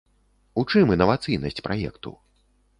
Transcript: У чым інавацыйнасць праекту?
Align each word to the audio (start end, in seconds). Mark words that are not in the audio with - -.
У 0.61 0.63
чым 0.71 0.95
інавацыйнасць 0.95 1.63
праекту? 1.71 2.19